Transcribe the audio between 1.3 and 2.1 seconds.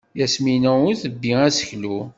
aseklu.